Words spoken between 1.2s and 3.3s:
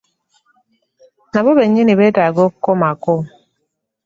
Nabo bennyini beetaaga okukomako.